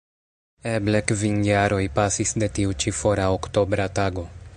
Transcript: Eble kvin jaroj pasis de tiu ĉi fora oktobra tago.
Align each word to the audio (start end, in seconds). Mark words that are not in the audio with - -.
Eble 0.69 1.01
kvin 1.11 1.35
jaroj 1.47 1.83
pasis 1.99 2.33
de 2.45 2.49
tiu 2.59 2.73
ĉi 2.85 2.95
fora 3.01 3.29
oktobra 3.35 3.87
tago. 4.01 4.25